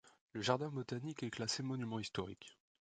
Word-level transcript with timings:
Le 0.31 0.41
jardin 0.41 0.69
botanique 0.71 1.21
est 1.21 1.29
classé 1.29 1.61
Monument 1.61 1.99
historique. 1.99 2.57